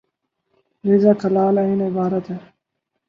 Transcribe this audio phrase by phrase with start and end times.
[0.83, 2.37] رزق حلال عین عبادت ہے